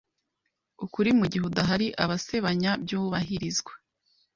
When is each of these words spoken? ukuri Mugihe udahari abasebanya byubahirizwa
ukuri 0.85 1.09
Mugihe 1.19 1.43
udahari 1.49 1.87
abasebanya 2.03 2.71
byubahirizwa 2.83 3.73